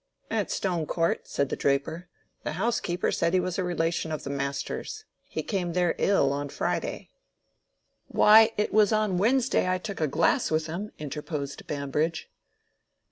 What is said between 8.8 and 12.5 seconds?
on Wednesday I took a glass with him," interposed Bambridge.